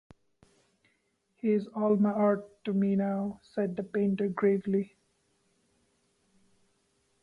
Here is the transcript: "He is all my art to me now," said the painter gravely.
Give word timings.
"He 1.35 1.51
is 1.51 1.67
all 1.75 1.95
my 1.95 2.11
art 2.11 2.63
to 2.63 2.73
me 2.73 2.95
now," 2.95 3.39
said 3.43 3.75
the 3.75 3.83
painter 3.83 4.27
gravely. 4.29 4.95